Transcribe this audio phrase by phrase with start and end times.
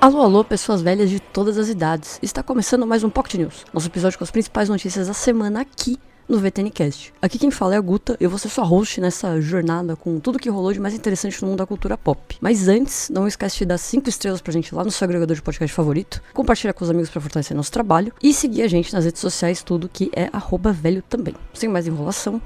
[0.00, 2.20] Alô, alô, pessoas velhas de todas as idades.
[2.22, 5.98] Está começando mais um Pocket News, nosso episódio com as principais notícias da semana aqui
[6.28, 7.12] no VTNcast.
[7.20, 10.38] Aqui quem fala é a Guta, eu vou ser sua host nessa jornada com tudo
[10.38, 12.36] que rolou de mais interessante no mundo da cultura pop.
[12.40, 15.42] Mas antes, não esquece de dar 5 estrelas pra gente lá no seu agregador de
[15.42, 19.04] podcast favorito, compartilhar com os amigos para fortalecer nosso trabalho e seguir a gente nas
[19.04, 20.30] redes sociais, tudo que é
[20.72, 21.34] velho também.
[21.52, 22.40] Sem mais enrolação,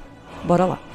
[0.45, 0.91] bora lá.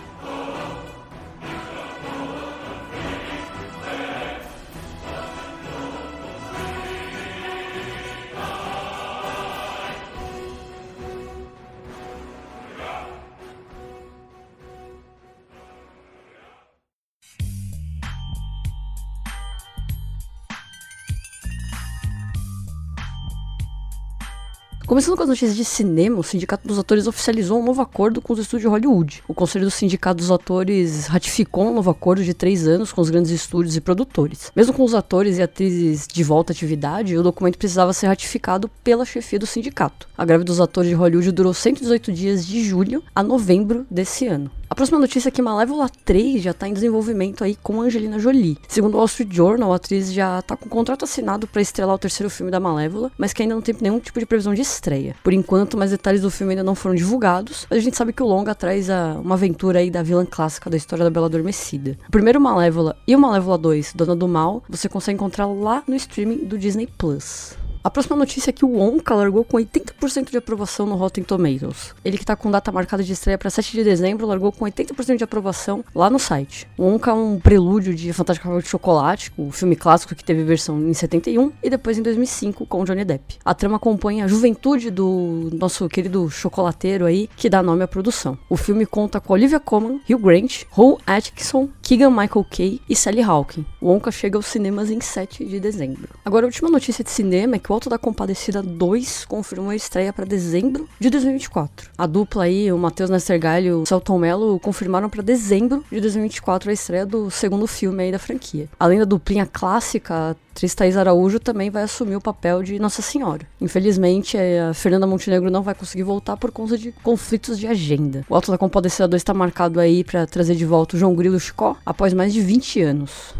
[24.88, 28.32] Começando com as notícias de cinema, o Sindicato dos Atores oficializou um novo acordo com
[28.32, 29.22] os estúdios de Hollywood.
[29.28, 33.10] O Conselho do Sindicato dos Atores ratificou um novo acordo de três anos com os
[33.10, 34.50] grandes estúdios e produtores.
[34.56, 38.72] Mesmo com os atores e atrizes de volta à atividade, o documento precisava ser ratificado
[38.82, 40.08] pela chefia do sindicato.
[40.18, 44.50] A greve dos atores de Hollywood durou 118 dias de julho a novembro desse ano.
[44.70, 48.58] A próxima notícia é que Malévola 3 já está em desenvolvimento aí com Angelina Jolie.
[48.68, 51.96] Segundo o Wall Street Journal, a atriz já está com o contrato assinado para estrelar
[51.96, 54.62] o terceiro filme da Malévola, mas que ainda não tem nenhum tipo de previsão de
[54.62, 55.16] estreia.
[55.24, 58.22] Por enquanto, mais detalhes do filme ainda não foram divulgados, mas a gente sabe que
[58.22, 61.98] o longa traz a, uma aventura aí da vilã clássica da história da Bela Adormecida.
[62.06, 65.96] O primeiro Malévola e o Malévola 2, Dona do Mal, você consegue encontrar lá no
[65.96, 67.56] streaming do Disney Plus.
[67.88, 71.96] A próxima notícia é que o Onca largou com 80% de aprovação no Rotten Tomatoes.
[72.04, 75.16] Ele que tá com data marcada de estreia para 7 de dezembro, largou com 80%
[75.16, 76.68] de aprovação lá no site.
[76.78, 80.44] O Onca é um prelúdio de Fantástico Cavalo de Chocolate, o filme clássico que teve
[80.44, 83.38] versão em 71 e depois em 2005 com Johnny Depp.
[83.46, 88.38] A trama acompanha a juventude do nosso querido chocolateiro aí, que dá nome à produção.
[88.50, 93.22] O filme conta com Olivia Colman, Hugh Grant, Rowan Atkinson, Keegan Michael Kay e Sally
[93.22, 93.66] Hawkins.
[93.80, 96.10] O Onca chega aos cinemas em 7 de dezembro.
[96.26, 99.76] Agora, a última notícia de cinema é que o Alto da Compadecida 2 confirmou a
[99.76, 101.92] estreia para dezembro de 2024.
[101.96, 106.72] A dupla aí, o Matheus Nestergalho e o Celton Mello, confirmaram para dezembro de 2024
[106.72, 108.68] a estreia do segundo filme aí da franquia.
[108.80, 113.46] Além da duplinha clássica, atriz Thaís Araújo também vai assumir o papel de Nossa Senhora.
[113.62, 118.26] Infelizmente, a Fernanda Montenegro não vai conseguir voltar por conta de conflitos de agenda.
[118.28, 121.40] O Alto da Compadecida 2 está marcado aí para trazer de volta o João Grilo
[121.40, 123.36] Chicó após mais de 20 anos.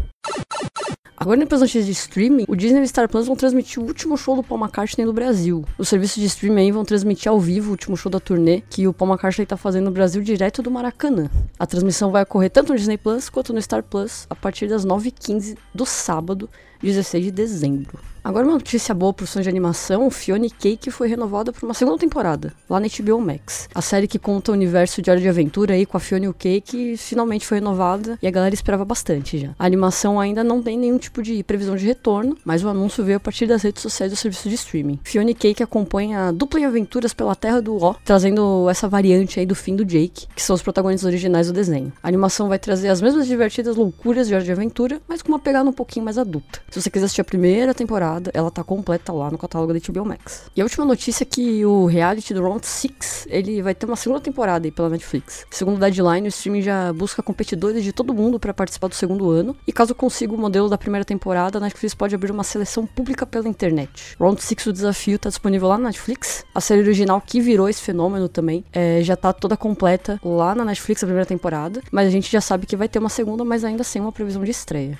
[1.28, 4.16] Agora, depois das notícias de streaming, o Disney e Star Plus vão transmitir o último
[4.16, 5.62] show do Paul McCartney no Brasil.
[5.76, 8.88] Os serviços de streaming aí vão transmitir ao vivo o último show da turnê que
[8.88, 11.28] o Paul McCartney está fazendo no Brasil direto do Maracanã.
[11.58, 14.86] A transmissão vai ocorrer tanto no Disney Plus quanto no Star Plus a partir das
[14.86, 16.48] 9h15 do sábado,
[16.82, 17.98] 16 de dezembro.
[18.28, 21.96] Agora uma notícia boa pro fãs de animação, Fiona Cake foi renovada por uma segunda
[21.96, 23.68] temporada, lá na HBO Max.
[23.74, 26.28] A série que conta o universo de Hora de Aventura aí com a Fiona e
[26.28, 29.54] o Cake finalmente foi renovada e a galera esperava bastante já.
[29.58, 33.16] A animação ainda não tem nenhum tipo de previsão de retorno, mas o anúncio veio
[33.16, 34.98] a partir das redes sociais do serviço de streaming.
[35.04, 39.46] Fiona Cake acompanha a dupla em aventuras pela Terra do O, trazendo essa variante aí
[39.46, 41.92] do fim do Jake, que são os protagonistas originais do desenho.
[42.02, 45.38] A animação vai trazer as mesmas divertidas loucuras de Hora de Aventura, mas com uma
[45.38, 46.60] pegada um pouquinho mais adulta.
[46.70, 50.04] Se você quiser assistir a primeira temporada, ela tá completa lá no catálogo da HBO
[50.04, 50.50] Max.
[50.54, 53.96] E a última notícia é que o reality do Round 6, ele vai ter uma
[53.96, 55.46] segunda temporada aí pela Netflix.
[55.50, 59.30] Segundo o Deadline, o streaming já busca competidores de todo mundo para participar do segundo
[59.30, 62.86] ano, e caso consiga o modelo da primeira temporada, a Netflix pode abrir uma seleção
[62.86, 64.14] pública pela internet.
[64.20, 66.44] Round 6, o desafio, tá disponível lá na Netflix.
[66.54, 70.66] A série original que virou esse fenômeno também, é, já tá toda completa lá na
[70.66, 73.64] Netflix a primeira temporada, mas a gente já sabe que vai ter uma segunda, mas
[73.64, 74.98] ainda sem uma previsão de estreia.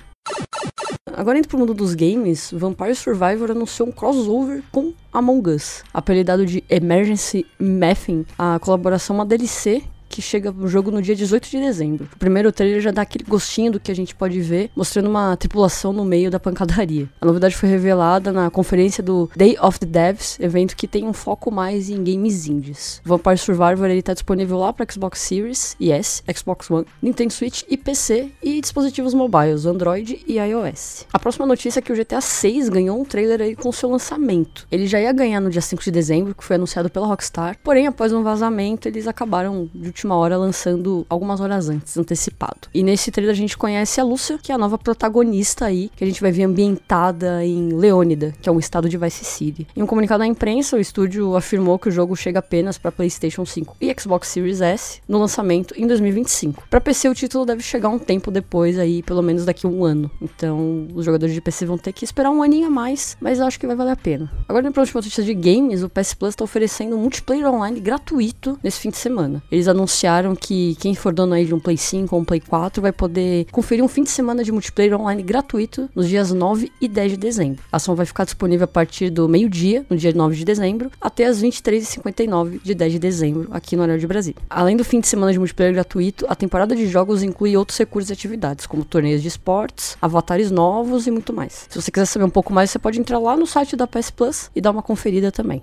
[1.19, 5.83] Agora indo pro mundo dos games, Vampire Survivor anunciou um crossover com Among Us.
[5.93, 9.83] Apelidado de Emergency Mapping, a colaboração é uma DLC
[10.19, 12.09] que chega o jogo no dia 18 de dezembro.
[12.13, 15.37] O primeiro trailer já dá aquele gostinho do que a gente pode ver, mostrando uma
[15.37, 17.07] tripulação no meio da pancadaria.
[17.21, 21.13] A novidade foi revelada na conferência do Day of the Devs, evento que tem um
[21.13, 23.01] foco mais em games indies.
[23.05, 27.63] Vampire Survivor ele tá disponível lá para Xbox Series e S, Xbox One, Nintendo Switch
[27.69, 31.05] e PC e dispositivos mobiles, Android e iOS.
[31.13, 34.67] A próxima notícia é que o GTA 6 ganhou um trailer aí com seu lançamento.
[34.69, 37.87] Ele já ia ganhar no dia 5 de dezembro, que foi anunciado pela Rockstar, porém
[37.87, 42.67] após um vazamento eles acabaram de última hora lançando algumas horas antes, antecipado.
[42.73, 46.03] E nesse trailer a gente conhece a Lúcia, que é a nova protagonista aí, que
[46.03, 49.67] a gente vai ver ambientada em Leônida, que é um estado de Vice City.
[49.75, 53.45] Em um comunicado à imprensa, o estúdio afirmou que o jogo chega apenas para PlayStation
[53.45, 56.63] 5 e Xbox Series S no lançamento em 2025.
[56.69, 59.83] Para PC o título deve chegar um tempo depois aí, pelo menos daqui a um
[59.83, 60.09] ano.
[60.21, 63.45] Então, os jogadores de PC vão ter que esperar um aninho a mais, mas eu
[63.45, 64.31] acho que vai valer a pena.
[64.47, 68.59] Agora, na próxima notícia de games, o PS Plus está oferecendo um multiplayer online gratuito
[68.63, 69.41] nesse fim de semana.
[69.51, 72.39] Eles anunciaram anunciaram que quem for dono aí de um Play 5 ou um Play
[72.39, 76.71] 4 vai poder conferir um fim de semana de multiplayer online gratuito nos dias 9
[76.79, 77.63] e 10 de dezembro.
[77.71, 81.25] A ação vai ficar disponível a partir do meio-dia, no dia 9 de dezembro, até
[81.25, 84.41] as 23h59 de 10 de dezembro, aqui no horário de Brasília.
[84.49, 88.09] Além do fim de semana de multiplayer gratuito, a temporada de jogos inclui outros recursos
[88.09, 91.67] e atividades, como torneios de esportes, avatares novos e muito mais.
[91.69, 94.11] Se você quiser saber um pouco mais, você pode entrar lá no site da PS
[94.11, 95.61] Plus e dar uma conferida também.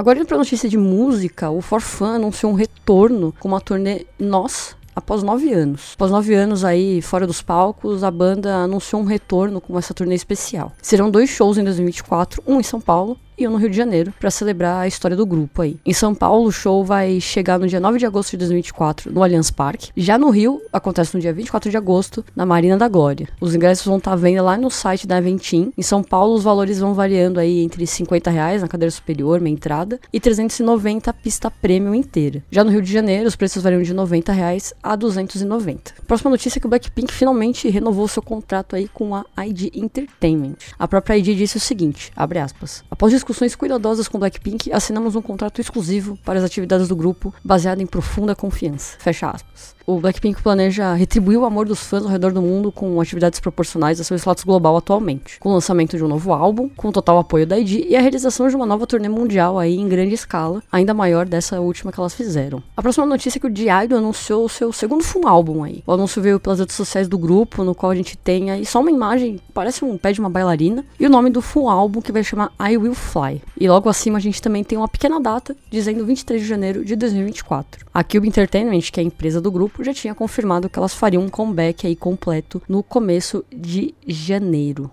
[0.00, 4.76] Agora indo pra notícia de música, o Forfan anunciou um retorno com uma turnê Nós
[4.94, 5.92] após nove anos.
[5.94, 10.14] Após nove anos aí fora dos palcos, a banda anunciou um retorno com essa turnê
[10.14, 10.72] especial.
[10.82, 14.12] Serão dois shows em 2024, um em São Paulo e um no Rio de Janeiro,
[14.20, 15.78] para celebrar a história do grupo aí.
[15.84, 19.22] Em São Paulo, o show vai chegar no dia 9 de agosto de 2024, no
[19.22, 19.90] Allianz Parque.
[19.96, 23.28] Já no Rio, acontece no dia 24 de agosto, na Marina da Glória.
[23.40, 25.72] Os ingressos vão estar tá à venda lá no site da Aventim.
[25.76, 29.54] Em São Paulo, os valores vão variando aí entre 50 reais na cadeira superior, meia
[29.54, 32.44] entrada, e 390 a pista premium inteira.
[32.50, 35.94] Já no Rio de Janeiro, os preços variam de 90 reais a 290.
[36.06, 40.56] Próxima notícia é que o Blackpink finalmente renovou seu contrato aí com a ID Entertainment.
[40.78, 45.22] A própria ID disse o seguinte, abre aspas, após discussões cuidadosas com Blackpink, assinamos um
[45.22, 48.96] contrato exclusivo para as atividades do grupo, baseado em profunda confiança.
[48.98, 53.00] Fecha aspas o Blackpink planeja retribuir o amor dos fãs ao redor do mundo com
[53.00, 56.88] atividades proporcionais a seu status global atualmente, com o lançamento de um novo álbum, com
[56.88, 59.88] o total apoio da ID e a realização de uma nova turnê mundial aí em
[59.88, 62.62] grande escala, ainda maior dessa última que elas fizeram.
[62.76, 65.82] A próxima notícia é que o D-Idol anunciou o seu segundo full álbum aí.
[65.84, 68.80] O anúncio veio pelas redes sociais do grupo, no qual a gente tem aí só
[68.80, 72.12] uma imagem, parece um pé de uma bailarina, e o nome do full álbum que
[72.12, 73.19] vai chamar I Will Fly.
[73.58, 76.96] E logo acima a gente também tem uma pequena data, dizendo 23 de janeiro de
[76.96, 77.86] 2024.
[77.92, 81.22] A Cube Entertainment, que é a empresa do grupo, já tinha confirmado que elas fariam
[81.22, 84.90] um comeback aí completo no começo de janeiro.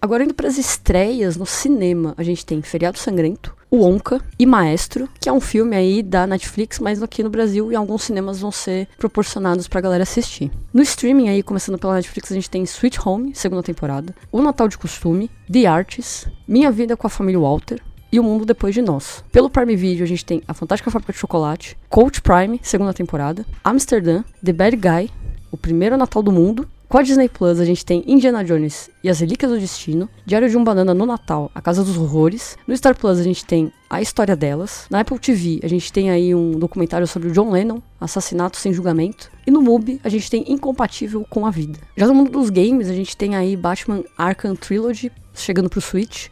[0.00, 4.46] Agora indo para as estreias no cinema, a gente tem Feriado Sangrento, O Onca e
[4.46, 8.38] Maestro, que é um filme aí da Netflix, mas aqui no Brasil e alguns cinemas
[8.38, 10.52] vão ser proporcionados pra galera assistir.
[10.72, 14.68] No streaming aí, começando pela Netflix, a gente tem Sweet Home, segunda temporada, O Natal
[14.68, 18.80] de Costume, The Artist, Minha Vida com a Família Walter, e O Mundo Depois de
[18.80, 19.24] Nós.
[19.32, 23.44] Pelo Prime Video, a gente tem A Fantástica Fábrica de Chocolate, Coach Prime, segunda temporada,
[23.64, 25.10] Amsterdã, The Bad Guy,
[25.50, 26.68] O Primeiro Natal do Mundo.
[26.88, 30.48] Com a Disney Plus, a gente tem Indiana Jones e as Relíquias do Destino, Diário
[30.48, 32.56] de um Banana no Natal, A Casa dos Horrores.
[32.66, 34.86] No Star Plus, a gente tem A História Delas.
[34.88, 38.72] Na Apple TV, a gente tem aí um documentário sobre o John Lennon, Assassinato Sem
[38.72, 39.30] Julgamento.
[39.46, 41.78] E no MUBI, a gente tem Incompatível com a Vida.
[41.94, 46.28] Já no mundo dos games, a gente tem aí Batman Arkham Trilogy, chegando pro Switch.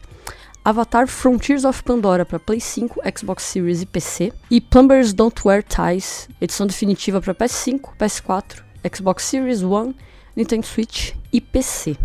[0.65, 5.63] Avatar Frontiers of Pandora para Play 5, Xbox Series e PC, e Plumbers Don't Wear
[5.63, 9.95] Ties, edição definitiva para PS5, PS4, Xbox Series One,
[10.37, 11.97] Nintendo Switch e PC.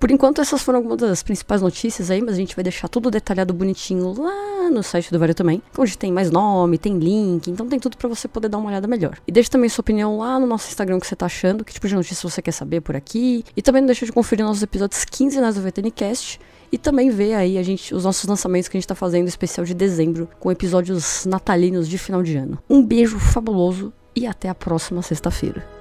[0.00, 3.10] Por enquanto, essas foram algumas das principais notícias aí, mas a gente vai deixar tudo
[3.10, 7.68] detalhado bonitinho lá no site do Vario também, onde tem mais nome, tem link, então
[7.68, 9.18] tem tudo para você poder dar uma olhada melhor.
[9.28, 11.86] E deixe também sua opinião lá no nosso Instagram, que você tá achando, que tipo
[11.86, 13.44] de notícia você quer saber por aqui.
[13.54, 16.40] E também não deixa de conferir nossos episódios quinzenais do VTNcast
[16.72, 19.66] e também ver aí a gente, os nossos lançamentos que a gente tá fazendo, especial
[19.66, 22.58] de dezembro, com episódios natalinos de final de ano.
[22.70, 25.75] Um beijo fabuloso e até a próxima sexta-feira.